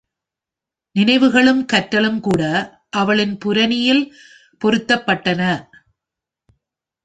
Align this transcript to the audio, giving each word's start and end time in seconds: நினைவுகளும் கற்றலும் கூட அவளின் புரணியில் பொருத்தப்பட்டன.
நினைவுகளும் 0.95 1.65
கற்றலும் 1.73 2.19
கூட 2.19 2.41
அவளின் 2.89 3.37
புரணியில் 3.37 4.03
பொருத்தப்பட்டன. 4.61 5.41